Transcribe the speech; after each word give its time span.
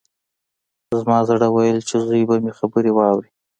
زما 1.01 1.17
زړه 1.29 1.47
ويل 1.55 1.79
چې 1.89 1.95
زوی 2.05 2.23
به 2.29 2.35
مې 2.43 2.51
خبرې 2.59 2.91
واوري. 2.93 3.29